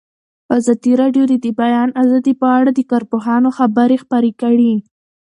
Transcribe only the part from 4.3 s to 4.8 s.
کړي.